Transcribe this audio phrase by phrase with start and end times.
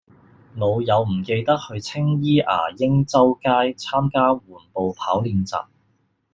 [0.55, 5.63] 老友唔記得去青衣牙鷹洲街參加緩步跑練習